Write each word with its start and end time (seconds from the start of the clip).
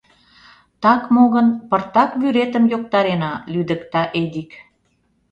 —Так 0.83 1.01
мо 1.13 1.23
гын, 1.33 1.47
пыртак 1.69 2.09
вӱретым 2.21 2.63
йоктарена,— 2.71 3.33
лӱдыкта 3.51 4.03
Эдик. 4.21 4.51